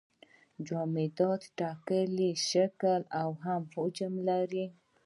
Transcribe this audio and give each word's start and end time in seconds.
جامدات 0.67 1.41
ټاکلی 1.59 2.31
شکل 2.49 3.01
او 3.21 3.29
حجم 3.75 4.13
لري. 4.27 4.65